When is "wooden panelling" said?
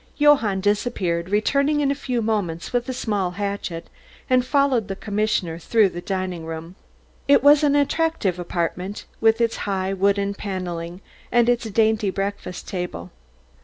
9.93-11.01